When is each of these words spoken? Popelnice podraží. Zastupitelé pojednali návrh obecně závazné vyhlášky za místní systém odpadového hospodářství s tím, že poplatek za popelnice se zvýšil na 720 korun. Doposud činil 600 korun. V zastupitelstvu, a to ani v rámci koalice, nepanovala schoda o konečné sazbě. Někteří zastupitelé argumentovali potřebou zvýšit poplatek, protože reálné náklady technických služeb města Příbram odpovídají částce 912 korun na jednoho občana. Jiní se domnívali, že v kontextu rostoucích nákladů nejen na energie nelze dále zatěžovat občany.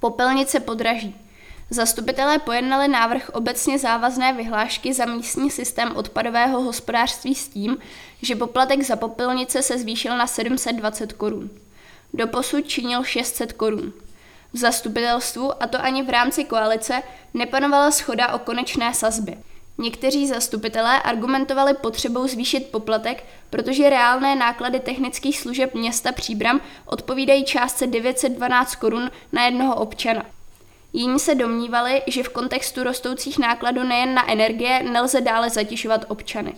Popelnice 0.00 0.60
podraží. 0.60 1.14
Zastupitelé 1.70 2.38
pojednali 2.38 2.88
návrh 2.88 3.30
obecně 3.32 3.78
závazné 3.78 4.32
vyhlášky 4.32 4.92
za 4.94 5.06
místní 5.06 5.50
systém 5.50 5.96
odpadového 5.96 6.62
hospodářství 6.62 7.34
s 7.34 7.48
tím, 7.48 7.78
že 8.22 8.36
poplatek 8.36 8.82
za 8.82 8.96
popelnice 8.96 9.62
se 9.62 9.78
zvýšil 9.78 10.16
na 10.16 10.26
720 10.26 11.12
korun. 11.12 11.50
Doposud 12.14 12.66
činil 12.66 13.04
600 13.04 13.52
korun. 13.52 13.92
V 14.52 14.58
zastupitelstvu, 14.58 15.62
a 15.62 15.66
to 15.66 15.84
ani 15.84 16.02
v 16.02 16.10
rámci 16.10 16.44
koalice, 16.44 17.02
nepanovala 17.34 17.90
schoda 17.90 18.32
o 18.32 18.38
konečné 18.38 18.94
sazbě. 18.94 19.38
Někteří 19.78 20.26
zastupitelé 20.26 21.02
argumentovali 21.02 21.74
potřebou 21.74 22.28
zvýšit 22.28 22.70
poplatek, 22.70 23.24
protože 23.50 23.90
reálné 23.90 24.34
náklady 24.36 24.80
technických 24.80 25.40
služeb 25.40 25.74
města 25.74 26.12
Příbram 26.12 26.60
odpovídají 26.86 27.44
částce 27.44 27.86
912 27.86 28.74
korun 28.74 29.10
na 29.32 29.44
jednoho 29.44 29.74
občana. 29.74 30.24
Jiní 30.92 31.18
se 31.18 31.34
domnívali, 31.34 32.02
že 32.06 32.22
v 32.22 32.28
kontextu 32.28 32.82
rostoucích 32.82 33.38
nákladů 33.38 33.82
nejen 33.82 34.14
na 34.14 34.30
energie 34.30 34.82
nelze 34.82 35.20
dále 35.20 35.50
zatěžovat 35.50 36.04
občany. 36.08 36.54